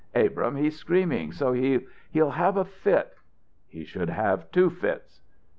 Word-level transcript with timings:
"Abrahm, 0.15 0.55
he's 0.55 0.79
screaming 0.79 1.31
so 1.31 1.53
he 1.53 1.81
he'll 2.09 2.31
have 2.31 2.57
a 2.57 2.65
fit." 2.65 3.19
"He 3.67 3.85
should 3.85 4.09
have 4.09 4.49
two 4.49 4.71
fits." 4.71 5.21